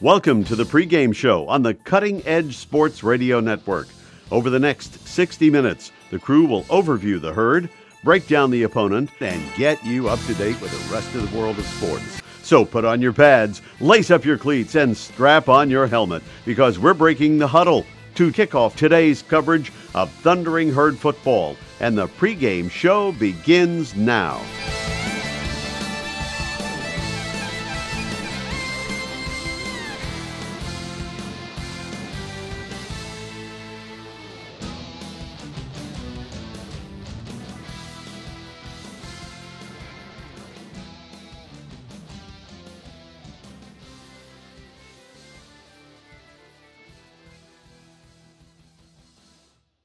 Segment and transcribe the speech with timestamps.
[0.00, 3.88] Welcome to the pregame show on the Cutting Edge Sports Radio Network.
[4.30, 7.68] Over the next 60 minutes, the crew will overview the herd,
[8.04, 11.36] break down the opponent, and get you up to date with the rest of the
[11.36, 12.22] world of sports.
[12.44, 16.78] So put on your pads, lace up your cleats, and strap on your helmet because
[16.78, 17.84] we're breaking the huddle
[18.14, 21.56] to kick off today's coverage of Thundering Herd football.
[21.80, 24.40] And the pregame show begins now.